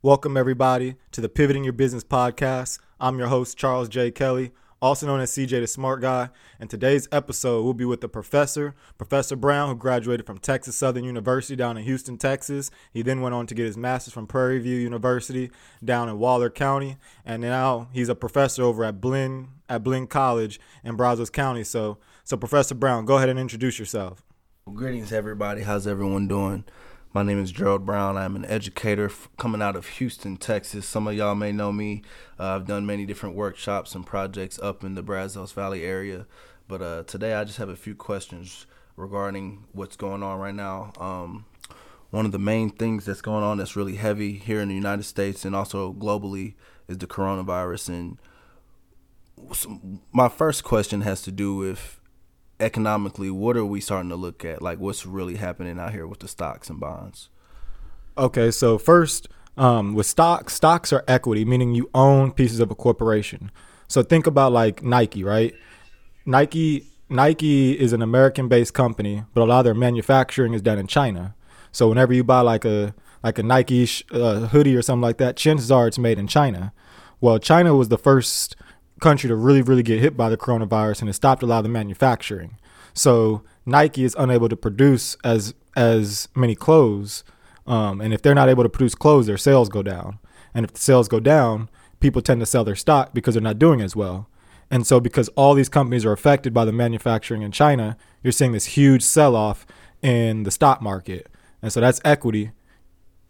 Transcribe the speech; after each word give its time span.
Welcome, 0.00 0.36
everybody, 0.36 0.94
to 1.10 1.20
the 1.20 1.28
Pivoting 1.28 1.64
Your 1.64 1.72
Business 1.72 2.04
podcast. 2.04 2.78
I'm 3.00 3.18
your 3.18 3.26
host, 3.26 3.58
Charles 3.58 3.88
J. 3.88 4.12
Kelly, 4.12 4.52
also 4.80 5.08
known 5.08 5.18
as 5.18 5.32
CJ 5.32 5.60
the 5.60 5.66
Smart 5.66 6.00
Guy. 6.00 6.28
And 6.60 6.70
today's 6.70 7.08
episode 7.10 7.64
will 7.64 7.74
be 7.74 7.84
with 7.84 8.00
the 8.00 8.08
professor, 8.08 8.76
Professor 8.96 9.34
Brown, 9.34 9.70
who 9.70 9.74
graduated 9.74 10.24
from 10.24 10.38
Texas 10.38 10.76
Southern 10.76 11.02
University 11.02 11.56
down 11.56 11.76
in 11.76 11.82
Houston, 11.82 12.16
Texas. 12.16 12.70
He 12.92 13.02
then 13.02 13.22
went 13.22 13.34
on 13.34 13.48
to 13.48 13.56
get 13.56 13.66
his 13.66 13.76
master's 13.76 14.14
from 14.14 14.28
Prairie 14.28 14.60
View 14.60 14.76
University 14.76 15.50
down 15.84 16.08
in 16.08 16.20
Waller 16.20 16.48
County. 16.48 16.96
And 17.24 17.42
now 17.42 17.88
he's 17.92 18.08
a 18.08 18.14
professor 18.14 18.62
over 18.62 18.84
at 18.84 19.00
Blinn, 19.00 19.48
at 19.68 19.82
Blinn 19.82 20.06
College 20.06 20.60
in 20.84 20.94
Brazos 20.94 21.28
County. 21.28 21.64
So, 21.64 21.98
so 22.22 22.36
Professor 22.36 22.76
Brown, 22.76 23.04
go 23.04 23.16
ahead 23.16 23.30
and 23.30 23.40
introduce 23.40 23.80
yourself. 23.80 24.22
Well, 24.64 24.76
greetings, 24.76 25.12
everybody. 25.12 25.62
How's 25.62 25.88
everyone 25.88 26.28
doing? 26.28 26.66
My 27.14 27.22
name 27.22 27.42
is 27.42 27.52
Gerald 27.52 27.86
Brown. 27.86 28.18
I'm 28.18 28.36
an 28.36 28.44
educator 28.44 29.10
coming 29.38 29.62
out 29.62 29.76
of 29.76 29.86
Houston, 29.86 30.36
Texas. 30.36 30.86
Some 30.86 31.08
of 31.08 31.14
y'all 31.14 31.34
may 31.34 31.52
know 31.52 31.72
me. 31.72 32.02
Uh, 32.38 32.54
I've 32.54 32.66
done 32.66 32.84
many 32.84 33.06
different 33.06 33.34
workshops 33.34 33.94
and 33.94 34.04
projects 34.06 34.58
up 34.58 34.84
in 34.84 34.94
the 34.94 35.02
Brazos 35.02 35.52
Valley 35.52 35.84
area. 35.84 36.26
But 36.68 36.82
uh, 36.82 37.04
today 37.04 37.32
I 37.32 37.44
just 37.44 37.56
have 37.56 37.70
a 37.70 37.76
few 37.76 37.94
questions 37.94 38.66
regarding 38.94 39.64
what's 39.72 39.96
going 39.96 40.22
on 40.22 40.38
right 40.38 40.54
now. 40.54 40.92
Um, 41.00 41.46
one 42.10 42.26
of 42.26 42.32
the 42.32 42.38
main 42.38 42.68
things 42.68 43.06
that's 43.06 43.22
going 43.22 43.42
on 43.42 43.56
that's 43.56 43.74
really 43.74 43.96
heavy 43.96 44.34
here 44.34 44.60
in 44.60 44.68
the 44.68 44.74
United 44.74 45.04
States 45.04 45.46
and 45.46 45.56
also 45.56 45.94
globally 45.94 46.56
is 46.88 46.98
the 46.98 47.06
coronavirus. 47.06 47.88
And 47.88 48.18
my 50.12 50.28
first 50.28 50.62
question 50.62 51.00
has 51.00 51.22
to 51.22 51.32
do 51.32 51.54
with 51.54 52.00
economically, 52.60 53.30
what 53.30 53.56
are 53.56 53.64
we 53.64 53.80
starting 53.80 54.10
to 54.10 54.16
look 54.16 54.44
at? 54.44 54.62
Like, 54.62 54.78
what's 54.78 55.06
really 55.06 55.36
happening 55.36 55.78
out 55.78 55.92
here 55.92 56.06
with 56.06 56.20
the 56.20 56.28
stocks 56.28 56.70
and 56.70 56.80
bonds? 56.80 57.28
Okay, 58.16 58.50
so 58.50 58.78
first, 58.78 59.28
um, 59.56 59.94
with 59.94 60.06
stocks, 60.06 60.54
stocks 60.54 60.92
are 60.92 61.04
equity, 61.06 61.44
meaning 61.44 61.74
you 61.74 61.88
own 61.94 62.32
pieces 62.32 62.60
of 62.60 62.70
a 62.70 62.74
corporation. 62.74 63.50
So 63.86 64.02
think 64.02 64.26
about 64.26 64.52
like 64.52 64.82
Nike, 64.82 65.24
right? 65.24 65.54
Nike 66.26 66.84
Nike 67.08 67.78
is 67.78 67.94
an 67.94 68.02
American-based 68.02 68.74
company, 68.74 69.24
but 69.32 69.42
a 69.42 69.46
lot 69.46 69.60
of 69.60 69.64
their 69.64 69.74
manufacturing 69.74 70.52
is 70.52 70.60
done 70.60 70.78
in 70.78 70.86
China. 70.86 71.34
So 71.72 71.88
whenever 71.88 72.12
you 72.12 72.22
buy 72.22 72.40
like 72.40 72.64
a 72.64 72.94
like 73.22 73.38
a 73.38 73.42
Nike 73.42 73.86
sh- 73.86 74.04
uh, 74.10 74.48
hoodie 74.48 74.76
or 74.76 74.82
something 74.82 75.02
like 75.02 75.16
that, 75.18 75.36
chances 75.36 75.70
are 75.70 75.88
it's 75.88 75.98
made 75.98 76.18
in 76.18 76.26
China. 76.26 76.72
Well, 77.20 77.38
China 77.38 77.74
was 77.74 77.88
the 77.88 77.98
first 77.98 78.56
country 78.98 79.28
to 79.28 79.36
really, 79.36 79.62
really 79.62 79.82
get 79.82 80.00
hit 80.00 80.16
by 80.16 80.28
the 80.28 80.36
coronavirus 80.36 81.00
and 81.00 81.10
it 81.10 81.14
stopped 81.14 81.42
a 81.42 81.46
lot 81.46 81.58
of 81.58 81.64
the 81.64 81.70
manufacturing. 81.70 82.58
So 82.94 83.42
Nike 83.64 84.04
is 84.04 84.16
unable 84.18 84.48
to 84.48 84.56
produce 84.56 85.16
as 85.22 85.54
as 85.76 86.28
many 86.34 86.54
clothes. 86.54 87.22
Um, 87.66 88.00
and 88.00 88.12
if 88.12 88.22
they're 88.22 88.34
not 88.34 88.48
able 88.48 88.62
to 88.62 88.68
produce 88.68 88.94
clothes, 88.94 89.26
their 89.26 89.36
sales 89.36 89.68
go 89.68 89.82
down. 89.82 90.18
And 90.54 90.64
if 90.64 90.72
the 90.72 90.80
sales 90.80 91.06
go 91.06 91.20
down, 91.20 91.68
people 92.00 92.22
tend 92.22 92.40
to 92.40 92.46
sell 92.46 92.64
their 92.64 92.74
stock 92.74 93.14
because 93.14 93.34
they're 93.34 93.42
not 93.42 93.58
doing 93.58 93.80
as 93.80 93.94
well. 93.94 94.28
And 94.70 94.86
so, 94.86 95.00
because 95.00 95.28
all 95.30 95.54
these 95.54 95.68
companies 95.68 96.04
are 96.04 96.12
affected 96.12 96.52
by 96.52 96.64
the 96.64 96.72
manufacturing 96.72 97.42
in 97.42 97.52
China, 97.52 97.96
you're 98.22 98.32
seeing 98.32 98.52
this 98.52 98.66
huge 98.66 99.02
sell 99.02 99.34
off 99.34 99.66
in 100.02 100.42
the 100.42 100.50
stock 100.50 100.82
market. 100.82 101.28
And 101.62 101.72
so, 101.72 101.80
that's 101.80 102.00
equity. 102.04 102.50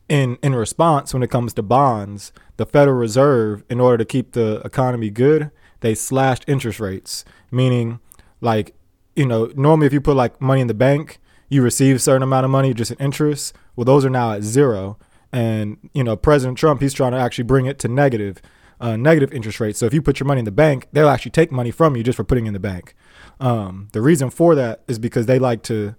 In, 0.09 0.39
in 0.43 0.55
response, 0.55 1.13
when 1.13 1.23
it 1.23 1.31
comes 1.31 1.53
to 1.55 1.63
bonds, 1.63 2.33
the 2.57 2.65
Federal 2.65 2.97
Reserve, 2.97 3.63
in 3.69 3.79
order 3.79 3.99
to 3.99 4.05
keep 4.07 4.33
the 4.33 4.63
economy 4.65 5.11
good, 5.11 5.51
they 5.81 5.95
slashed 5.95 6.45
interest 6.49 6.81
rates, 6.81 7.25
meaning 7.51 8.01
like, 8.41 8.75
you 9.15 9.27
know, 9.27 9.53
normally 9.55 9.87
if 9.87 9.93
you 9.93 10.01
put 10.01 10.17
like 10.17 10.41
money 10.41 10.63
in 10.63 10.67
the 10.67 10.75
bank, 10.75 11.21
you 11.51 11.63
receive 11.63 11.97
a 11.97 11.99
certain 11.99 12.23
amount 12.23 12.45
of 12.45 12.51
money 12.51 12.73
just 12.73 12.91
in 12.91 12.97
interest. 12.99 13.55
Well, 13.77 13.85
those 13.85 14.05
are 14.05 14.11
now 14.11 14.33
at 14.33 14.43
zero. 14.43 14.99
And, 15.31 15.77
you 15.93 16.03
know, 16.03 16.17
President 16.17 16.57
Trump, 16.57 16.81
he's 16.81 16.95
trying 16.95 17.13
to 17.13 17.19
actually 17.19 17.45
bring 17.45 17.67
it 17.67 17.79
to 17.81 17.89
negative, 17.89 18.41
uh, 18.81 18.97
negative 18.97 19.33
interest 19.33 19.61
rates. 19.61 19.79
So 19.79 19.87
if 19.87 19.93
you 19.93 20.01
put 20.01 20.21
your 20.21 20.27
money 20.27 20.39
in 20.39 20.45
the 20.47 20.51
bank, 20.51 20.89
they'll 20.93 21.09
actually 21.11 21.33
take 21.33 21.53
money 21.53 21.71
from 21.71 21.97
you 21.97 22.03
just 22.03 22.17
for 22.17 22.25
putting 22.25 22.47
in 22.47 22.55
the 22.55 22.61
bank. 22.61 22.95
Um, 23.41 23.89
the 23.93 24.01
reason 24.01 24.31
for 24.31 24.55
that 24.55 24.83
is 24.89 24.99
because 24.99 25.27
they 25.27 25.39
like 25.39 25.63
to, 25.65 25.97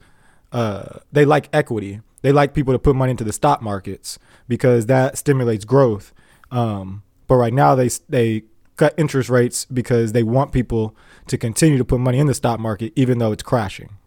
uh, 0.52 1.00
they 1.12 1.26
like 1.26 1.48
equity. 1.54 2.02
They 2.22 2.32
like 2.32 2.54
people 2.54 2.74
to 2.74 2.80
put 2.80 2.96
money 2.96 3.12
into 3.12 3.24
the 3.24 3.34
stock 3.34 3.62
markets 3.62 4.20
because 4.48 4.88
that 4.88 5.18
stimulates 5.18 5.66
growth. 5.66 6.14
Um, 6.52 7.04
but 7.28 7.36
right 7.36 7.54
now 7.54 7.76
they 7.76 7.90
they 8.10 8.44
cut 8.76 8.94
interest 8.98 9.30
rates 9.30 9.66
because 9.66 10.14
they 10.14 10.24
want 10.24 10.52
people 10.52 10.96
to 11.28 11.38
continue 11.38 11.78
to 11.78 11.86
put 11.86 12.00
money 12.00 12.18
in 12.18 12.28
the 12.28 12.34
stock 12.34 12.60
market 12.60 12.94
even 12.96 13.20
though 13.20 13.32
it's 13.32 13.44
crashing. 13.44 13.98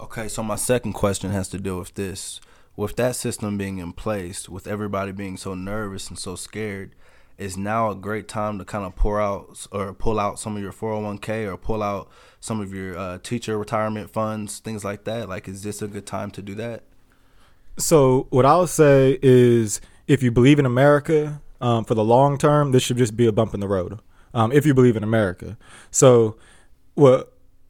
Okay, 0.00 0.28
so 0.28 0.42
my 0.42 0.56
second 0.56 0.92
question 0.92 1.30
has 1.30 1.48
to 1.48 1.58
do 1.58 1.78
with 1.78 1.94
this. 1.94 2.40
With 2.76 2.96
that 2.96 3.14
system 3.14 3.56
being 3.56 3.78
in 3.78 3.92
place, 3.92 4.48
with 4.48 4.66
everybody 4.66 5.12
being 5.12 5.36
so 5.36 5.54
nervous 5.54 6.08
and 6.08 6.18
so 6.18 6.34
scared, 6.34 6.94
is 7.38 7.56
now 7.56 7.90
a 7.90 7.94
great 7.94 8.28
time 8.28 8.58
to 8.58 8.64
kind 8.64 8.84
of 8.84 8.94
pour 8.94 9.20
out 9.20 9.66
or 9.72 9.92
pull 9.92 10.20
out 10.20 10.38
some 10.38 10.56
of 10.56 10.62
your 10.62 10.72
401k 10.72 11.46
or 11.46 11.56
pull 11.56 11.82
out 11.82 12.08
some 12.40 12.60
of 12.60 12.72
your 12.72 12.96
uh, 12.96 13.18
teacher 13.18 13.58
retirement 13.58 14.10
funds, 14.10 14.58
things 14.58 14.84
like 14.84 15.04
that? 15.04 15.28
Like, 15.28 15.48
is 15.48 15.62
this 15.62 15.82
a 15.82 15.88
good 15.88 16.06
time 16.06 16.30
to 16.32 16.42
do 16.42 16.54
that? 16.56 16.82
So, 17.76 18.26
what 18.30 18.46
I'll 18.46 18.66
say 18.66 19.18
is 19.22 19.80
if 20.06 20.22
you 20.22 20.30
believe 20.30 20.58
in 20.58 20.66
America, 20.66 21.40
um, 21.60 21.84
for 21.84 21.94
the 21.94 22.04
long 22.04 22.38
term, 22.38 22.72
this 22.72 22.82
should 22.82 22.98
just 22.98 23.16
be 23.16 23.26
a 23.26 23.32
bump 23.32 23.54
in 23.54 23.60
the 23.60 23.68
road. 23.68 24.00
Um, 24.32 24.52
if 24.52 24.66
you 24.66 24.74
believe 24.74 24.96
in 24.96 25.04
America. 25.04 25.56
So, 25.90 26.36
well, 26.96 27.24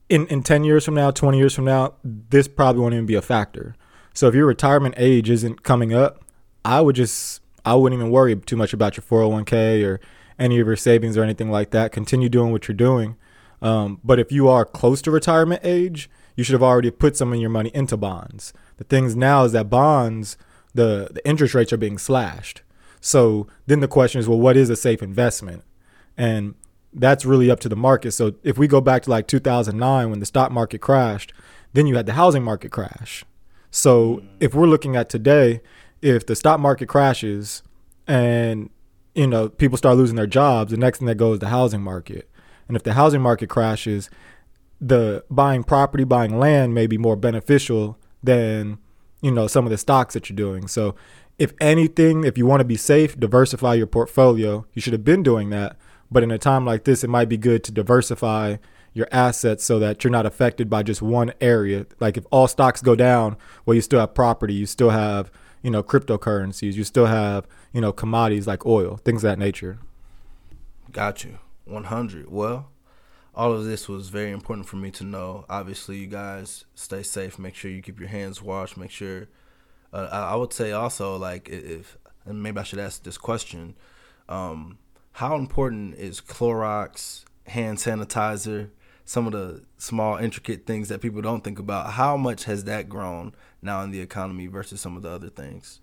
in, 0.09 0.27
in 0.27 0.43
10 0.43 0.65
years 0.65 0.85
from 0.85 0.95
now, 0.95 1.11
20 1.11 1.39
years 1.39 1.55
from 1.55 1.65
now, 1.65 1.95
this 2.03 2.49
probably 2.49 2.83
won't 2.83 2.95
even 2.95 3.07
be 3.07 3.15
a 3.15 3.23
factor. 3.23 3.75
So 4.15 4.29
if 4.29 4.35
your 4.35 4.47
retirement 4.47 4.95
age 4.97 5.29
isn't 5.31 5.63
coming 5.63 5.93
up, 5.93 6.25
I 6.65 6.81
would 6.81 6.97
just, 6.97 7.41
I 7.65 7.75
wouldn't 7.75 7.99
even 7.99 8.11
worry 8.11 8.37
too 8.37 8.57
much 8.57 8.73
about 8.73 8.97
your 8.97 9.05
401k 9.05 9.85
or 9.85 10.01
any 10.39 10.59
of 10.59 10.67
your 10.67 10.77
savings 10.77 11.17
or 11.17 11.23
anything 11.23 11.51
like 11.51 11.71
that. 11.71 11.93
Continue 11.93 12.29
doing 12.29 12.53
what 12.53 12.69
you're 12.69 12.77
doing. 12.77 13.17
Um, 13.61 14.01
but 14.05 14.19
if 14.19 14.31
you 14.31 14.49
are 14.49 14.65
close 14.65 15.03
to 15.03 15.11
retirement 15.11 15.61
age, 15.65 16.11
you 16.37 16.45
should 16.45 16.55
have 16.55 16.63
already 16.63 16.91
put 16.91 17.17
some 17.17 17.33
of 17.33 17.39
your 17.39 17.51
money 17.51 17.71
into 17.75 17.97
bonds. 17.97 18.53
The 18.77 18.85
things 18.85 19.15
now 19.15 19.45
is 19.45 19.53
that 19.53 19.71
bonds, 19.71 20.37
the, 20.75 21.09
the 21.13 21.27
interest 21.27 21.55
rates 21.55 21.73
are 21.73 21.79
being 21.79 21.99
slashed. 21.99 22.63
So 23.01 23.47
then 23.67 23.81
the 23.81 23.89
question 23.89 24.19
is, 24.19 24.29
well, 24.29 24.41
what 24.41 24.57
is 24.57 24.71
a 24.71 24.77
safe 24.77 25.03
investment? 25.03 25.63
And 26.17 26.55
that's 26.93 27.25
really 27.25 27.51
up 27.51 27.61
to 27.61 27.69
the 27.69 27.77
market. 27.77 28.13
So 28.13 28.35
if 28.43 28.57
we 28.57 28.67
go 28.67 28.81
back 28.81 29.03
to 29.03 29.11
like 29.11 29.27
2009 29.27 30.11
when 30.11 30.21
the 30.21 30.27
stock 30.27 30.51
market 30.51 30.81
crashed, 30.81 31.33
then 31.73 31.87
you 31.87 31.97
had 31.97 32.07
the 32.07 32.15
housing 32.15 32.43
market 32.43 32.71
crash. 32.71 33.25
So 33.71 34.23
if 34.41 34.55
we're 34.55 34.69
looking 34.69 34.97
at 34.97 35.09
today, 35.09 35.61
if 36.01 36.25
the 36.27 36.37
stock 36.37 36.61
market 36.61 36.87
crashes 36.87 37.63
and 38.07 38.71
you 39.15 39.27
know 39.27 39.49
people 39.49 39.77
start 39.77 39.97
losing 39.97 40.17
their 40.17 40.27
jobs, 40.27 40.71
the 40.71 40.77
next 40.77 40.99
thing 40.99 41.07
that 41.07 41.17
goes 41.17 41.35
is 41.35 41.41
the 41.41 41.49
housing 41.49 41.83
market. 41.83 42.31
And 42.69 42.77
if 42.77 42.85
the 42.85 42.95
housing 42.95 43.21
market 43.21 43.49
crashes, 43.49 44.09
the 44.87 45.25
buying 45.31 45.65
property, 45.65 46.05
buying 46.05 46.39
land 46.39 46.75
may 46.75 46.87
be 46.87 46.99
more 46.99 47.17
beneficial 47.17 47.99
than 48.23 48.79
you 49.23 49.31
know 49.31 49.47
some 49.47 49.65
of 49.65 49.71
the 49.71 49.79
stocks 49.79 50.15
that 50.15 50.29
you're 50.29 50.37
doing. 50.37 50.69
So 50.69 50.95
if 51.39 51.53
anything, 51.61 52.25
if 52.25 52.37
you 52.37 52.47
want 52.47 52.61
to 52.61 52.65
be 52.65 52.77
safe, 52.77 53.19
diversify 53.19 53.75
your 53.75 53.87
portfolio. 53.87 54.67
You 54.75 54.83
should 54.83 54.93
have 54.93 55.05
been 55.05 55.23
doing 55.23 55.51
that. 55.51 55.77
But 56.11 56.23
in 56.23 56.31
a 56.31 56.39
time 56.39 56.65
like 56.65 56.85
this, 56.85 57.03
it 57.03 57.09
might 57.09 57.29
be 57.29 57.37
good 57.37 57.65
to 57.65 57.73
diversify 57.73 58.57
your 58.93 59.09
assets 59.11 59.65
so 59.65 59.79
that 59.81 60.05
you're 60.05 60.11
not 60.11 60.27
affected 60.27 60.71
by 60.71 60.83
just 60.83 61.03
one 61.03 61.33
area. 61.41 61.87
Like 61.99 62.17
if 62.17 62.25
all 62.31 62.47
stocks 62.47 62.81
go 62.81 62.95
down, 62.95 63.37
well, 63.67 63.75
you 63.75 63.81
still 63.81 63.99
have 63.99 64.15
property, 64.15 64.55
you 64.55 64.67
still 64.67 64.91
have, 64.91 65.33
you 65.63 65.71
know, 65.71 65.83
cryptocurrencies, 65.83 66.75
you 66.75 66.85
still 66.85 67.07
have, 67.07 67.49
you 67.73 67.81
know, 67.81 67.93
commodities 67.93 68.47
like 68.47 68.65
oil, 68.65 68.99
things 68.99 69.25
of 69.25 69.31
that 69.31 69.39
nature. 69.39 69.79
Got 70.93 71.25
you. 71.25 71.39
100. 71.65 72.31
Well, 72.31 72.71
all 73.37 73.53
of 73.53 73.65
this 73.65 73.89
was 73.89 74.09
very 74.09 74.31
important 74.31 74.67
for 74.69 74.77
me 74.77 74.91
to 74.93 75.05
know. 75.05 75.45
Obviously, 75.49 75.97
you 75.97 76.07
guys 76.07 76.65
stay 76.75 77.03
safe. 77.03 77.39
Make 77.39 77.55
sure 77.55 77.71
you 77.71 77.83
keep 77.83 77.99
your 77.99 78.09
hands 78.09 78.41
washed. 78.41 78.77
Make 78.77 78.91
sure 78.91 79.29
uh, 79.93 80.09
I 80.11 80.37
would 80.37 80.53
say 80.53 80.73
also 80.73 81.17
like 81.17 81.49
if 81.49 81.97
and 82.25 82.43
maybe 82.43 82.59
I 82.59 82.63
should 82.63 82.79
ask 82.79 83.03
this 83.03 83.19
question: 83.19 83.75
um, 84.29 84.79
How 85.13 85.37
important 85.37 85.97
is 85.97 86.21
Clorox 86.21 87.25
hand 87.47 87.79
sanitizer? 87.79 88.71
Some 89.07 89.27
of 89.27 89.33
the 89.33 89.63
small 89.77 90.17
intricate 90.17 90.65
things 90.65 90.89
that 90.89 91.03
people 91.03 91.21
don't 91.21 91.45
think 91.45 91.59
about. 91.59 91.91
How 91.93 92.17
much 92.17 92.45
has 92.45 92.65
that 92.65 92.89
grown 92.89 93.35
now 93.61 93.83
in 93.83 93.91
the 93.91 94.01
economy 94.01 94.47
versus 94.47 94.81
some 94.81 94.97
of 94.97 95.03
the 95.03 95.11
other 95.11 95.29
things? 95.29 95.81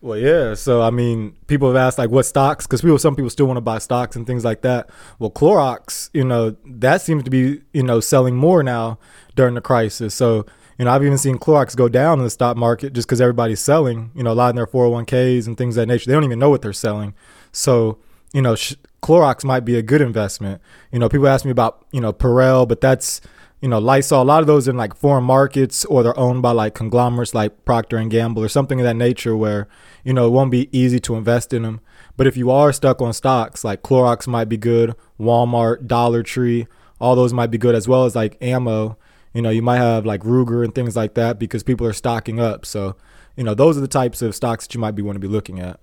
Well, 0.00 0.18
yeah. 0.18 0.54
So 0.54 0.82
I 0.82 0.90
mean, 0.90 1.36
people 1.46 1.68
have 1.68 1.76
asked 1.76 1.98
like 1.98 2.10
what 2.10 2.24
stocks 2.24 2.66
because 2.66 2.82
people, 2.82 2.98
some 2.98 3.16
people 3.16 3.30
still 3.30 3.46
want 3.46 3.56
to 3.56 3.62
buy 3.62 3.78
stocks 3.78 4.16
and 4.16 4.26
things 4.26 4.44
like 4.44 4.60
that. 4.62 4.90
Well, 5.18 5.30
Clorox, 5.30 6.10
you 6.12 6.24
know, 6.24 6.56
that 6.66 7.00
seems 7.00 7.24
to 7.24 7.30
be 7.30 7.62
you 7.72 7.82
know 7.82 8.00
selling 8.00 8.36
more 8.36 8.62
now 8.62 8.98
during 9.34 9.54
the 9.54 9.62
crisis. 9.62 10.14
So 10.14 10.44
you 10.78 10.84
know, 10.84 10.90
I've 10.90 11.04
even 11.04 11.18
seen 11.18 11.38
Clorox 11.38 11.76
go 11.76 11.88
down 11.88 12.18
in 12.18 12.24
the 12.24 12.30
stock 12.30 12.56
market 12.56 12.92
just 12.92 13.06
because 13.06 13.20
everybody's 13.20 13.60
selling, 13.60 14.10
you 14.14 14.22
know, 14.22 14.32
a 14.32 14.34
lot 14.34 14.50
in 14.50 14.56
their 14.56 14.66
401ks 14.66 15.46
and 15.46 15.56
things 15.56 15.76
of 15.76 15.82
that 15.82 15.86
nature. 15.86 16.10
They 16.10 16.14
don't 16.14 16.24
even 16.24 16.38
know 16.38 16.50
what 16.50 16.62
they're 16.62 16.72
selling. 16.72 17.14
So, 17.52 17.98
you 18.32 18.42
know, 18.42 18.56
sh- 18.56 18.74
Clorox 19.02 19.44
might 19.44 19.60
be 19.60 19.76
a 19.76 19.82
good 19.82 20.00
investment. 20.00 20.60
You 20.90 20.98
know, 20.98 21.08
people 21.08 21.28
ask 21.28 21.44
me 21.44 21.52
about, 21.52 21.86
you 21.92 22.00
know, 22.00 22.12
Purell, 22.12 22.66
but 22.66 22.80
that's, 22.80 23.20
you 23.64 23.70
know, 23.70 23.78
Lysol. 23.78 24.22
A 24.22 24.24
lot 24.24 24.42
of 24.42 24.46
those 24.46 24.68
in 24.68 24.76
like 24.76 24.94
foreign 24.94 25.24
markets, 25.24 25.86
or 25.86 26.02
they're 26.02 26.18
owned 26.18 26.42
by 26.42 26.50
like 26.50 26.74
conglomerates 26.74 27.32
like 27.32 27.64
Procter 27.64 27.96
and 27.96 28.10
Gamble 28.10 28.42
or 28.42 28.48
something 28.50 28.78
of 28.78 28.84
that 28.84 28.94
nature, 28.94 29.34
where 29.34 29.68
you 30.04 30.12
know 30.12 30.26
it 30.26 30.32
won't 30.32 30.50
be 30.50 30.68
easy 30.70 31.00
to 31.00 31.16
invest 31.16 31.54
in 31.54 31.62
them. 31.62 31.80
But 32.14 32.26
if 32.26 32.36
you 32.36 32.50
are 32.50 32.74
stuck 32.74 33.00
on 33.00 33.14
stocks, 33.14 33.64
like 33.64 33.82
Clorox 33.82 34.26
might 34.26 34.50
be 34.50 34.58
good, 34.58 34.94
Walmart, 35.18 35.86
Dollar 35.86 36.22
Tree, 36.22 36.66
all 37.00 37.16
those 37.16 37.32
might 37.32 37.50
be 37.50 37.56
good, 37.56 37.74
as 37.74 37.88
well 37.88 38.04
as 38.04 38.14
like 38.14 38.36
ammo. 38.42 38.98
You 39.32 39.40
know, 39.40 39.48
you 39.48 39.62
might 39.62 39.78
have 39.78 40.04
like 40.04 40.20
Ruger 40.20 40.62
and 40.62 40.74
things 40.74 40.94
like 40.94 41.14
that 41.14 41.38
because 41.38 41.62
people 41.62 41.86
are 41.86 41.94
stocking 41.94 42.38
up. 42.38 42.66
So, 42.66 42.96
you 43.34 43.44
know, 43.44 43.54
those 43.54 43.78
are 43.78 43.80
the 43.80 43.88
types 43.88 44.20
of 44.20 44.34
stocks 44.34 44.66
that 44.66 44.74
you 44.74 44.80
might 44.80 44.94
be 44.94 45.00
want 45.00 45.16
to 45.16 45.20
be 45.20 45.26
looking 45.26 45.58
at. 45.58 45.80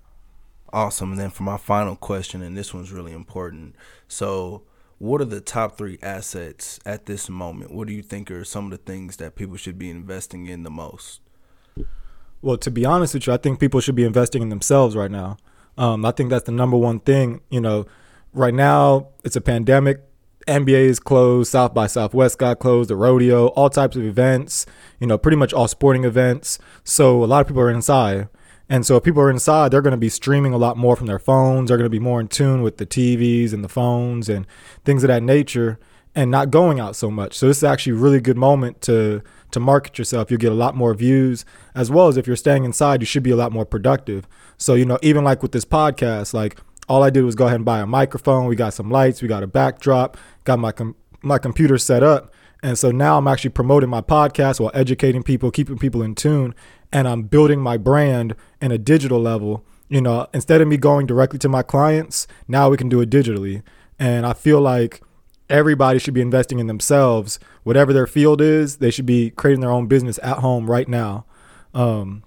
Awesome. 0.71 1.13
And 1.13 1.19
then 1.19 1.31
for 1.31 1.41
my 1.41 1.57
final 1.57 1.95
question, 1.95 2.43
and 2.43 2.55
this 2.55 2.75
one's 2.75 2.91
really 2.91 3.11
important. 3.11 3.75
So, 4.07 4.61
what 5.01 5.19
are 5.19 5.25
the 5.25 5.41
top 5.41 5.79
three 5.79 5.97
assets 6.03 6.79
at 6.85 7.07
this 7.07 7.27
moment? 7.27 7.73
What 7.73 7.87
do 7.87 7.93
you 7.93 8.03
think 8.03 8.29
are 8.29 8.43
some 8.43 8.65
of 8.65 8.71
the 8.71 8.77
things 8.77 9.17
that 9.17 9.35
people 9.35 9.57
should 9.57 9.79
be 9.79 9.89
investing 9.89 10.45
in 10.45 10.61
the 10.61 10.69
most? 10.69 11.21
Well, 12.43 12.55
to 12.57 12.69
be 12.69 12.85
honest 12.85 13.15
with 13.15 13.25
you, 13.25 13.33
I 13.33 13.37
think 13.37 13.59
people 13.59 13.81
should 13.81 13.95
be 13.95 14.03
investing 14.03 14.43
in 14.43 14.49
themselves 14.49 14.95
right 14.95 15.09
now. 15.09 15.37
Um, 15.75 16.05
I 16.05 16.11
think 16.11 16.29
that's 16.29 16.45
the 16.45 16.51
number 16.51 16.77
one 16.77 16.99
thing. 16.99 17.41
You 17.49 17.61
know, 17.61 17.87
right 18.31 18.53
now 18.53 19.07
it's 19.23 19.35
a 19.35 19.41
pandemic. 19.41 20.03
NBA 20.47 20.85
is 20.85 20.99
closed, 20.99 21.49
South 21.49 21.73
by 21.73 21.87
Southwest 21.87 22.37
got 22.37 22.59
closed, 22.59 22.91
the 22.91 22.95
rodeo, 22.95 23.47
all 23.47 23.71
types 23.71 23.95
of 23.95 24.03
events, 24.03 24.67
you 24.99 25.07
know, 25.07 25.17
pretty 25.17 25.37
much 25.37 25.51
all 25.51 25.67
sporting 25.67 26.03
events. 26.03 26.59
So 26.83 27.23
a 27.23 27.25
lot 27.25 27.41
of 27.41 27.47
people 27.47 27.63
are 27.63 27.71
inside. 27.71 28.27
And 28.71 28.85
so 28.85 28.95
if 28.95 29.03
people 29.03 29.21
are 29.21 29.29
inside, 29.29 29.69
they're 29.69 29.81
going 29.81 29.91
to 29.91 29.97
be 29.97 30.07
streaming 30.07 30.53
a 30.53 30.57
lot 30.57 30.77
more 30.77 30.95
from 30.95 31.07
their 31.07 31.19
phones. 31.19 31.67
They're 31.67 31.77
going 31.77 31.85
to 31.85 31.89
be 31.89 31.99
more 31.99 32.21
in 32.21 32.29
tune 32.29 32.61
with 32.61 32.77
the 32.77 32.85
TVs 32.85 33.51
and 33.51 33.65
the 33.65 33.67
phones 33.67 34.29
and 34.29 34.47
things 34.85 35.03
of 35.03 35.09
that 35.09 35.21
nature 35.21 35.77
and 36.15 36.31
not 36.31 36.51
going 36.51 36.79
out 36.79 36.95
so 36.95 37.11
much. 37.11 37.37
So 37.37 37.47
this 37.47 37.57
is 37.57 37.65
actually 37.65 37.91
a 37.91 37.97
really 37.97 38.21
good 38.21 38.37
moment 38.37 38.81
to 38.83 39.23
to 39.51 39.59
market 39.59 39.99
yourself. 39.99 40.31
You'll 40.31 40.39
get 40.39 40.53
a 40.53 40.55
lot 40.55 40.73
more 40.73 40.93
views 40.93 41.43
as 41.75 41.91
well 41.91 42.07
as 42.07 42.15
if 42.15 42.25
you're 42.25 42.37
staying 42.37 42.63
inside, 42.63 43.01
you 43.01 43.05
should 43.05 43.23
be 43.23 43.31
a 43.31 43.35
lot 43.35 43.51
more 43.51 43.65
productive. 43.65 44.25
So, 44.57 44.75
you 44.75 44.85
know, 44.85 44.97
even 45.01 45.25
like 45.25 45.41
with 45.41 45.51
this 45.51 45.65
podcast, 45.65 46.33
like 46.33 46.57
all 46.87 47.03
I 47.03 47.09
did 47.09 47.23
was 47.23 47.35
go 47.35 47.47
ahead 47.47 47.57
and 47.57 47.65
buy 47.65 47.81
a 47.81 47.85
microphone. 47.85 48.45
We 48.45 48.55
got 48.55 48.73
some 48.73 48.89
lights, 48.89 49.21
we 49.21 49.27
got 49.27 49.43
a 49.43 49.47
backdrop, 49.47 50.15
got 50.45 50.59
my 50.59 50.71
com- 50.71 50.95
my 51.21 51.39
computer 51.39 51.77
set 51.77 52.03
up. 52.03 52.33
And 52.63 52.77
so 52.77 52.89
now 52.89 53.17
I'm 53.17 53.27
actually 53.27 53.49
promoting 53.49 53.89
my 53.89 54.01
podcast 54.01 54.61
while 54.61 54.71
educating 54.73 55.23
people, 55.23 55.51
keeping 55.51 55.77
people 55.77 56.03
in 56.03 56.15
tune, 56.15 56.55
and 56.91 57.07
I'm 57.07 57.23
building 57.23 57.59
my 57.59 57.77
brand 57.77 58.35
in 58.61 58.71
a 58.71 58.77
digital 58.77 59.19
level. 59.19 59.63
You 59.89 60.01
know, 60.01 60.27
instead 60.33 60.61
of 60.61 60.67
me 60.67 60.77
going 60.77 61.05
directly 61.05 61.39
to 61.39 61.49
my 61.49 61.63
clients, 61.63 62.27
now 62.47 62.69
we 62.69 62.77
can 62.77 62.89
do 62.89 63.01
it 63.01 63.09
digitally. 63.09 63.61
And 63.99 64.25
I 64.25 64.33
feel 64.33 64.61
like 64.61 65.01
everybody 65.49 65.99
should 65.99 66.13
be 66.13 66.21
investing 66.21 66.59
in 66.59 66.67
themselves, 66.67 67.39
whatever 67.63 67.93
their 67.93 68.07
field 68.07 68.41
is. 68.41 68.77
They 68.77 68.89
should 68.89 69.05
be 69.05 69.31
creating 69.31 69.61
their 69.61 69.71
own 69.71 69.87
business 69.87 70.17
at 70.23 70.37
home 70.37 70.69
right 70.69 70.87
now. 70.87 71.25
Um, 71.73 72.23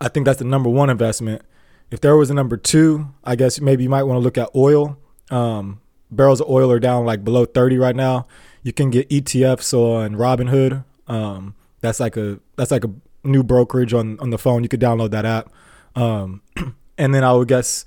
I 0.00 0.08
think 0.08 0.26
that's 0.26 0.38
the 0.38 0.44
number 0.44 0.68
one 0.68 0.90
investment. 0.90 1.42
If 1.90 2.00
there 2.00 2.16
was 2.16 2.30
a 2.30 2.34
number 2.34 2.56
two, 2.56 3.08
I 3.24 3.36
guess 3.36 3.60
maybe 3.60 3.84
you 3.84 3.88
might 3.88 4.02
want 4.02 4.16
to 4.16 4.22
look 4.22 4.38
at 4.38 4.50
oil. 4.54 4.98
Um, 5.30 5.80
barrels 6.10 6.40
of 6.40 6.48
oil 6.48 6.70
are 6.70 6.80
down 6.80 7.04
like 7.04 7.24
below 7.24 7.44
30 7.44 7.78
right 7.78 7.96
now. 7.96 8.26
You 8.62 8.72
can 8.72 8.90
get 8.90 9.08
ETFs 9.08 9.72
on 9.72 10.16
Robinhood. 10.16 10.84
Um, 11.06 11.54
that's 11.80 12.00
like 12.00 12.16
a 12.16 12.40
that's 12.56 12.70
like 12.70 12.84
a 12.84 12.90
new 13.26 13.42
brokerage 13.42 13.92
on 13.92 14.18
on 14.20 14.30
the 14.30 14.38
phone. 14.38 14.62
You 14.62 14.68
could 14.68 14.80
download 14.80 15.10
that 15.10 15.24
app. 15.24 15.52
Um, 15.94 16.42
and 16.98 17.14
then 17.14 17.24
I 17.24 17.32
would 17.32 17.48
guess 17.48 17.84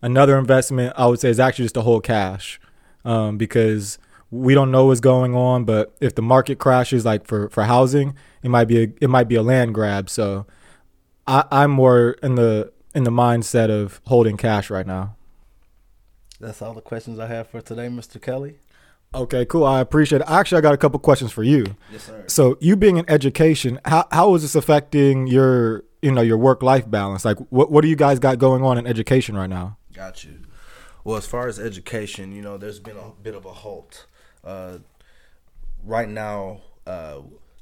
another 0.00 0.38
investment 0.38 0.92
I 0.96 1.06
would 1.06 1.20
say 1.20 1.30
is 1.30 1.40
actually 1.40 1.66
just 1.66 1.74
to 1.74 1.82
hold 1.82 2.04
cash 2.04 2.60
um, 3.04 3.38
because 3.38 3.98
we 4.30 4.54
don't 4.54 4.70
know 4.70 4.86
what's 4.86 5.00
going 5.00 5.34
on. 5.34 5.64
But 5.64 5.94
if 6.00 6.14
the 6.14 6.22
market 6.22 6.58
crashes, 6.58 7.04
like 7.04 7.26
for 7.26 7.48
for 7.50 7.64
housing, 7.64 8.14
it 8.42 8.48
might 8.48 8.66
be 8.66 8.82
a, 8.82 8.92
it 9.00 9.08
might 9.08 9.28
be 9.28 9.36
a 9.36 9.42
land 9.42 9.74
grab. 9.74 10.10
So 10.10 10.46
I, 11.26 11.44
I'm 11.50 11.70
more 11.70 12.12
in 12.22 12.34
the 12.34 12.72
in 12.94 13.04
the 13.04 13.10
mindset 13.10 13.70
of 13.70 14.00
holding 14.06 14.36
cash 14.36 14.70
right 14.70 14.86
now. 14.86 15.16
That's 16.40 16.60
all 16.60 16.74
the 16.74 16.80
questions 16.80 17.18
I 17.20 17.28
have 17.28 17.48
for 17.48 17.60
today, 17.60 17.86
Mr. 17.86 18.20
Kelly. 18.20 18.58
Okay, 19.14 19.44
cool. 19.44 19.64
I 19.64 19.80
appreciate 19.80 20.22
it. 20.22 20.28
Actually, 20.28 20.58
I 20.58 20.60
got 20.62 20.74
a 20.74 20.78
couple 20.78 20.98
questions 20.98 21.32
for 21.32 21.42
you. 21.42 21.64
Yes, 21.92 22.04
sir. 22.04 22.24
So, 22.28 22.56
you 22.60 22.76
being 22.76 22.96
in 22.96 23.04
education, 23.08 23.78
how 23.84 24.06
how 24.10 24.34
is 24.34 24.42
this 24.42 24.54
affecting 24.54 25.26
your 25.26 25.84
you 26.00 26.10
know 26.10 26.22
your 26.22 26.38
work 26.38 26.62
life 26.62 26.90
balance? 26.90 27.24
Like, 27.24 27.38
what 27.50 27.70
what 27.70 27.82
do 27.82 27.88
you 27.88 27.96
guys 27.96 28.18
got 28.18 28.38
going 28.38 28.64
on 28.64 28.78
in 28.78 28.86
education 28.86 29.36
right 29.36 29.50
now? 29.50 29.76
Got 29.92 30.24
you. 30.24 30.40
Well, 31.04 31.16
as 31.16 31.26
far 31.26 31.46
as 31.48 31.58
education, 31.58 32.32
you 32.32 32.42
know, 32.42 32.56
there's 32.56 32.78
been 32.78 32.96
a 32.96 33.10
bit 33.22 33.34
of 33.34 33.44
a 33.44 33.52
halt. 33.52 34.06
Uh, 34.44 34.78
right 35.84 36.08
now 36.08 36.60
uh, 36.86 37.20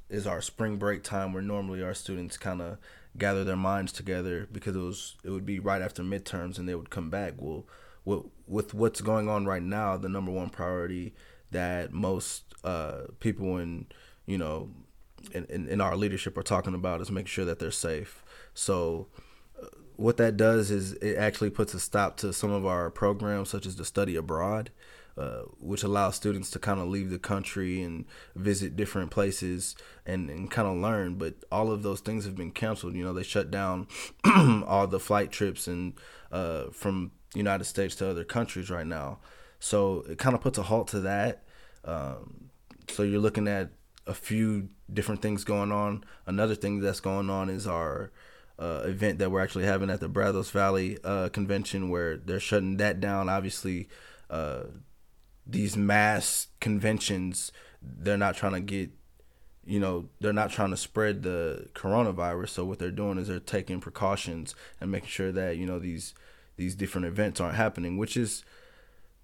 is 0.08 0.26
our 0.26 0.40
spring 0.40 0.76
break 0.76 1.02
time, 1.02 1.32
where 1.32 1.42
normally 1.42 1.82
our 1.82 1.94
students 1.94 2.36
kind 2.36 2.60
of 2.62 2.78
gather 3.18 3.42
their 3.42 3.56
minds 3.56 3.92
together 3.92 4.46
because 4.52 4.76
it 4.76 4.80
was 4.80 5.16
it 5.24 5.30
would 5.30 5.46
be 5.46 5.58
right 5.58 5.82
after 5.82 6.02
midterms 6.02 6.58
and 6.58 6.68
they 6.68 6.74
would 6.74 6.90
come 6.90 7.10
back. 7.10 7.34
Well, 7.38 7.64
with, 8.04 8.26
with 8.46 8.74
what's 8.74 9.00
going 9.00 9.28
on 9.28 9.46
right 9.46 9.62
now, 9.62 9.96
the 9.96 10.08
number 10.08 10.30
one 10.30 10.50
priority 10.50 11.14
that 11.50 11.92
most 11.92 12.44
uh, 12.64 13.02
people 13.20 13.58
in 13.58 13.86
you 14.26 14.38
know 14.38 14.70
in, 15.32 15.44
in, 15.46 15.68
in, 15.68 15.80
our 15.80 15.96
leadership 15.96 16.36
are 16.38 16.42
talking 16.42 16.74
about 16.74 17.00
is 17.00 17.10
making 17.10 17.26
sure 17.26 17.44
that 17.44 17.58
they're 17.58 17.70
safe. 17.70 18.22
So 18.54 19.08
uh, 19.60 19.66
what 19.96 20.16
that 20.16 20.36
does 20.36 20.70
is 20.70 20.92
it 20.94 21.16
actually 21.16 21.50
puts 21.50 21.74
a 21.74 21.80
stop 21.80 22.16
to 22.18 22.32
some 22.32 22.50
of 22.50 22.64
our 22.64 22.90
programs 22.90 23.50
such 23.50 23.66
as 23.66 23.76
the 23.76 23.84
study 23.84 24.16
abroad. 24.16 24.70
Uh, 25.18 25.42
which 25.58 25.82
allows 25.82 26.16
students 26.16 26.50
to 26.50 26.58
kind 26.58 26.80
of 26.80 26.88
leave 26.88 27.10
the 27.10 27.18
country 27.18 27.82
and 27.82 28.06
visit 28.36 28.74
different 28.74 29.10
places 29.10 29.76
and, 30.06 30.30
and 30.30 30.50
kind 30.50 30.66
of 30.66 30.78
learn. 30.78 31.16
But 31.16 31.34
all 31.52 31.70
of 31.70 31.82
those 31.82 32.00
things 32.00 32.24
have 32.24 32.36
been 32.36 32.52
canceled. 32.52 32.94
You 32.94 33.04
know, 33.04 33.12
they 33.12 33.24
shut 33.24 33.50
down 33.50 33.86
all 34.66 34.86
the 34.86 35.00
flight 35.00 35.30
trips 35.30 35.66
and 35.66 35.92
uh, 36.32 36.70
from 36.70 37.10
United 37.34 37.64
States 37.64 37.96
to 37.96 38.08
other 38.08 38.24
countries 38.24 38.70
right 38.70 38.86
now. 38.86 39.18
So 39.60 40.04
it 40.08 40.18
kind 40.18 40.34
of 40.34 40.40
puts 40.40 40.58
a 40.58 40.64
halt 40.64 40.88
to 40.88 41.00
that. 41.00 41.44
Um, 41.84 42.50
so 42.88 43.02
you're 43.02 43.20
looking 43.20 43.46
at 43.46 43.70
a 44.06 44.14
few 44.14 44.70
different 44.92 45.22
things 45.22 45.44
going 45.44 45.70
on. 45.70 46.04
Another 46.26 46.54
thing 46.54 46.80
that's 46.80 47.00
going 47.00 47.30
on 47.30 47.48
is 47.48 47.66
our 47.66 48.10
uh, 48.58 48.82
event 48.84 49.18
that 49.18 49.30
we're 49.30 49.40
actually 49.42 49.64
having 49.64 49.90
at 49.90 50.00
the 50.00 50.08
Brazos 50.08 50.50
Valley 50.50 50.98
uh, 51.04 51.28
convention, 51.28 51.90
where 51.90 52.16
they're 52.16 52.40
shutting 52.40 52.78
that 52.78 53.00
down. 53.00 53.28
Obviously, 53.28 53.88
uh, 54.28 54.64
these 55.46 55.76
mass 55.76 56.48
conventions, 56.60 57.52
they're 57.82 58.18
not 58.18 58.36
trying 58.36 58.52
to 58.52 58.60
get, 58.60 58.90
you 59.64 59.80
know, 59.80 60.08
they're 60.20 60.32
not 60.32 60.50
trying 60.50 60.70
to 60.70 60.76
spread 60.76 61.22
the 61.22 61.68
coronavirus. 61.74 62.50
So 62.50 62.64
what 62.64 62.78
they're 62.78 62.90
doing 62.90 63.18
is 63.18 63.28
they're 63.28 63.40
taking 63.40 63.80
precautions 63.80 64.54
and 64.80 64.90
making 64.90 65.08
sure 65.08 65.32
that 65.32 65.56
you 65.56 65.66
know 65.66 65.78
these 65.78 66.14
these 66.56 66.74
different 66.74 67.06
events 67.06 67.40
aren't 67.40 67.56
happening, 67.56 67.96
which 67.96 68.16
is 68.16 68.44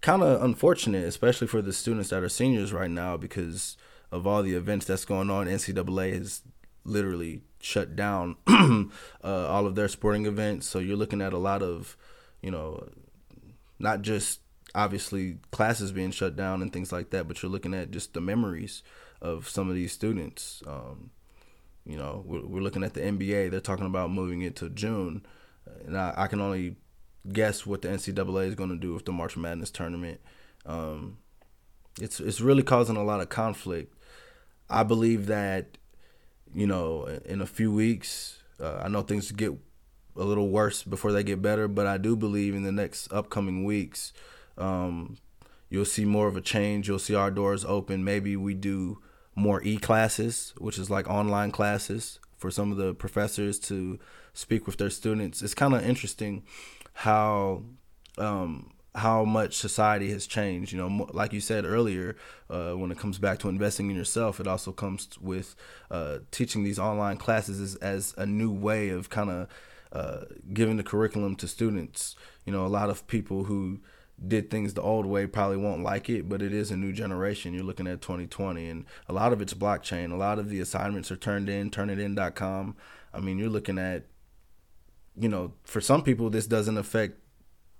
kind 0.00 0.22
of 0.22 0.42
unfortunate, 0.42 1.04
especially 1.04 1.46
for 1.46 1.62
the 1.62 1.72
students 1.72 2.10
that 2.10 2.22
are 2.22 2.28
seniors 2.28 2.72
right 2.72 2.90
now 2.90 3.16
because 3.16 3.76
of 4.12 4.26
all 4.26 4.42
the 4.42 4.54
events 4.54 4.86
that's 4.86 5.04
going 5.04 5.30
on. 5.30 5.46
NCAA 5.46 6.14
has 6.14 6.42
literally 6.84 7.42
shut 7.60 7.96
down 7.96 8.36
uh, 8.46 8.88
all 9.22 9.66
of 9.66 9.74
their 9.74 9.88
sporting 9.88 10.26
events, 10.26 10.66
so 10.66 10.78
you're 10.78 10.96
looking 10.96 11.20
at 11.20 11.32
a 11.32 11.38
lot 11.38 11.62
of, 11.62 11.96
you 12.40 12.50
know, 12.50 12.88
not 13.78 14.02
just 14.02 14.40
obviously 14.74 15.38
classes 15.50 15.90
being 15.90 16.10
shut 16.10 16.36
down 16.36 16.62
and 16.62 16.72
things 16.72 16.92
like 16.92 17.10
that, 17.10 17.26
but 17.26 17.42
you're 17.42 17.50
looking 17.50 17.74
at 17.74 17.90
just 17.90 18.14
the 18.14 18.20
memories 18.20 18.82
of 19.20 19.48
some 19.48 19.68
of 19.68 19.74
these 19.74 19.92
students. 19.92 20.62
Um, 20.66 21.10
you 21.84 21.96
know, 21.96 22.22
we're, 22.26 22.46
we're, 22.46 22.60
looking 22.60 22.84
at 22.84 22.94
the 22.94 23.00
NBA. 23.00 23.50
They're 23.50 23.60
talking 23.60 23.86
about 23.86 24.10
moving 24.10 24.42
it 24.42 24.56
to 24.56 24.68
June, 24.68 25.24
and 25.84 25.96
I, 25.96 26.12
I 26.16 26.26
can 26.26 26.40
only 26.40 26.76
guess 27.32 27.66
what 27.66 27.82
the 27.82 27.88
NCAA 27.88 28.46
is 28.46 28.54
going 28.54 28.70
to 28.70 28.76
do 28.76 28.94
with 28.94 29.04
the 29.04 29.12
March 29.12 29.36
Madness 29.36 29.70
tournament. 29.70 30.20
Um, 30.64 31.18
it's 32.00 32.20
it's 32.20 32.40
really 32.40 32.62
causing 32.62 32.96
a 32.96 33.04
lot 33.04 33.20
of 33.20 33.28
conflict. 33.28 33.94
I 34.68 34.82
believe 34.82 35.26
that 35.26 35.78
you 36.54 36.66
know 36.66 37.06
in 37.24 37.40
a 37.40 37.46
few 37.46 37.72
weeks, 37.72 38.42
uh, 38.60 38.80
I 38.82 38.88
know 38.88 39.02
things 39.02 39.30
get 39.32 39.52
a 40.16 40.24
little 40.24 40.48
worse 40.48 40.82
before 40.82 41.12
they 41.12 41.22
get 41.22 41.42
better, 41.42 41.68
but 41.68 41.86
I 41.86 41.98
do 41.98 42.16
believe 42.16 42.54
in 42.54 42.62
the 42.62 42.72
next 42.72 43.12
upcoming 43.12 43.64
weeks, 43.64 44.12
um, 44.56 45.18
you'll 45.68 45.84
see 45.84 46.04
more 46.04 46.26
of 46.26 46.36
a 46.36 46.40
change. 46.40 46.88
You'll 46.88 46.98
see 46.98 47.14
our 47.14 47.30
doors 47.30 47.64
open. 47.64 48.04
Maybe 48.04 48.36
we 48.36 48.54
do 48.54 48.98
more 49.34 49.62
e 49.62 49.76
classes, 49.76 50.54
which 50.58 50.78
is 50.78 50.90
like 50.90 51.08
online 51.08 51.50
classes 51.50 52.18
for 52.36 52.50
some 52.50 52.70
of 52.70 52.76
the 52.76 52.94
professors 52.94 53.58
to 53.60 53.98
speak 54.32 54.66
with 54.66 54.76
their 54.76 54.90
students. 54.90 55.42
It's 55.42 55.54
kind 55.54 55.74
of 55.74 55.84
interesting 55.84 56.44
how 56.92 57.62
um, 58.18 58.72
how 58.96 59.24
much 59.24 59.54
society 59.54 60.10
has 60.10 60.26
changed. 60.26 60.72
You 60.72 60.78
know, 60.78 61.08
like 61.12 61.32
you 61.32 61.40
said 61.40 61.64
earlier, 61.64 62.16
uh, 62.48 62.72
when 62.72 62.90
it 62.90 62.98
comes 62.98 63.18
back 63.18 63.38
to 63.40 63.48
investing 63.48 63.90
in 63.90 63.96
yourself, 63.96 64.40
it 64.40 64.46
also 64.46 64.72
comes 64.72 65.08
with 65.20 65.54
uh, 65.90 66.18
teaching 66.30 66.64
these 66.64 66.78
online 66.78 67.18
classes 67.18 67.60
as, 67.60 67.74
as 67.76 68.14
a 68.16 68.26
new 68.26 68.50
way 68.50 68.88
of 68.88 69.10
kind 69.10 69.30
of 69.30 69.48
uh, 69.92 70.24
giving 70.52 70.78
the 70.78 70.82
curriculum 70.82 71.36
to 71.36 71.46
students. 71.46 72.16
You 72.46 72.52
know, 72.52 72.64
a 72.64 72.68
lot 72.68 72.88
of 72.88 73.06
people 73.06 73.44
who 73.44 73.80
did 74.24 74.50
things 74.50 74.74
the 74.74 74.82
old 74.82 75.06
way 75.06 75.26
probably 75.26 75.58
won't 75.58 75.82
like 75.82 76.08
it, 76.08 76.28
but 76.28 76.40
it 76.40 76.52
is 76.52 76.70
a 76.70 76.76
new 76.76 76.92
generation. 76.92 77.52
You're 77.52 77.64
looking 77.64 77.86
at 77.86 78.00
2020, 78.00 78.68
and 78.68 78.86
a 79.08 79.12
lot 79.12 79.32
of 79.32 79.42
it's 79.42 79.54
blockchain. 79.54 80.12
A 80.12 80.16
lot 80.16 80.38
of 80.38 80.48
the 80.48 80.60
assignments 80.60 81.10
are 81.10 81.16
turned 81.16 81.48
in, 81.48 81.70
turnitin.com. 81.70 82.76
I 83.12 83.20
mean, 83.20 83.38
you're 83.38 83.50
looking 83.50 83.78
at, 83.78 84.04
you 85.18 85.28
know, 85.28 85.52
for 85.64 85.80
some 85.80 86.02
people, 86.02 86.30
this 86.30 86.46
doesn't 86.46 86.78
affect 86.78 87.18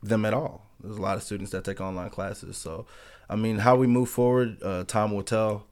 them 0.02 0.25
at 0.25 0.35
all. 0.35 0.71
There's 0.81 0.99
a 0.99 1.02
lot 1.02 1.16
of 1.16 1.23
students 1.23 1.52
that 1.52 1.64
take 1.64 1.81
online 1.81 2.11
classes. 2.11 2.57
So, 2.57 2.87
I 3.31 3.37
mean, 3.37 3.59
how 3.59 3.76
we 3.76 3.87
move 3.87 4.11
forward, 4.11 4.59
uh, 4.62 4.85
time 4.85 5.12
will 5.12 5.23
tell, 5.23 5.66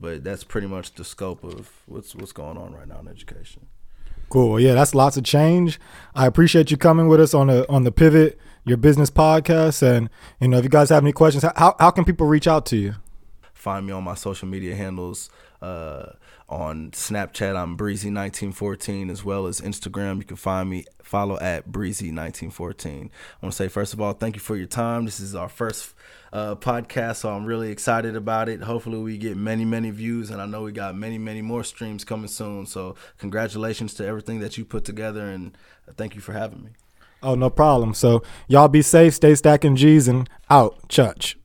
but 0.00 0.24
that's 0.24 0.44
pretty 0.44 0.66
much 0.66 0.94
the 0.94 1.04
scope 1.04 1.44
of 1.44 1.70
what's 1.86 2.14
what's 2.14 2.32
going 2.32 2.56
on 2.56 2.74
right 2.74 2.88
now 2.88 3.00
in 3.00 3.08
education. 3.08 3.66
Cool. 4.28 4.58
Yeah, 4.60 4.74
that's 4.74 4.94
lots 4.94 5.16
of 5.16 5.24
change. 5.24 5.78
I 6.14 6.26
appreciate 6.26 6.70
you 6.70 6.76
coming 6.76 7.08
with 7.08 7.20
us 7.20 7.34
on 7.34 7.46
the 7.46 7.68
on 7.70 7.84
the 7.84 7.92
pivot, 7.92 8.38
your 8.64 8.76
business 8.76 9.10
podcast, 9.10 9.82
and 9.82 10.10
you 10.40 10.48
know 10.48 10.58
if 10.58 10.64
you 10.64 10.70
guys 10.70 10.88
have 10.90 11.02
any 11.04 11.12
questions, 11.12 11.44
how 11.56 11.76
how 11.78 11.90
can 11.90 12.04
people 12.04 12.26
reach 12.26 12.48
out 12.48 12.66
to 12.66 12.76
you? 12.76 12.94
Find 13.54 13.86
me 13.86 13.92
on 13.92 14.04
my 14.04 14.14
social 14.14 14.48
media 14.48 14.74
handles. 14.74 15.30
Uh, 15.62 16.12
on 16.48 16.92
Snapchat, 16.92 17.56
I'm 17.56 17.76
Breezy1914, 17.76 19.10
as 19.10 19.24
well 19.24 19.46
as 19.46 19.60
Instagram. 19.60 20.18
You 20.18 20.24
can 20.24 20.36
find 20.36 20.70
me, 20.70 20.84
follow 21.02 21.38
at 21.40 21.68
Breezy1914. 21.68 22.86
I 22.86 23.10
want 23.42 23.52
to 23.52 23.52
say, 23.52 23.68
first 23.68 23.92
of 23.92 24.00
all, 24.00 24.12
thank 24.12 24.36
you 24.36 24.40
for 24.40 24.56
your 24.56 24.66
time. 24.66 25.04
This 25.04 25.18
is 25.18 25.34
our 25.34 25.48
first 25.48 25.94
uh, 26.32 26.54
podcast, 26.54 27.16
so 27.16 27.30
I'm 27.30 27.46
really 27.46 27.70
excited 27.70 28.14
about 28.14 28.48
it. 28.48 28.62
Hopefully, 28.62 28.98
we 28.98 29.18
get 29.18 29.36
many, 29.36 29.64
many 29.64 29.90
views, 29.90 30.30
and 30.30 30.40
I 30.40 30.46
know 30.46 30.62
we 30.62 30.72
got 30.72 30.94
many, 30.94 31.18
many 31.18 31.42
more 31.42 31.64
streams 31.64 32.04
coming 32.04 32.28
soon. 32.28 32.66
So, 32.66 32.94
congratulations 33.18 33.94
to 33.94 34.06
everything 34.06 34.38
that 34.40 34.56
you 34.56 34.64
put 34.64 34.84
together, 34.84 35.26
and 35.28 35.56
thank 35.96 36.14
you 36.14 36.20
for 36.20 36.32
having 36.32 36.62
me. 36.62 36.70
Oh, 37.22 37.34
no 37.34 37.50
problem. 37.50 37.92
So, 37.94 38.22
y'all 38.46 38.68
be 38.68 38.82
safe, 38.82 39.14
stay 39.14 39.34
stacking 39.34 39.74
G's, 39.74 40.06
and 40.06 40.30
out. 40.48 40.88
Church. 40.88 41.36